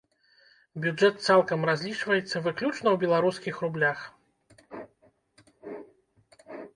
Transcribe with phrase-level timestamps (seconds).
[0.83, 4.01] Бюджэт цалкам разлічваецца выключна ў беларускіх рублях.